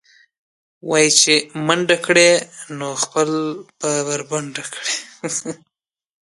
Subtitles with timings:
[0.89, 1.33] وایي چې
[1.65, 2.29] منډه کړې،
[2.77, 4.95] نو خپله کونه به بربنډه کړې.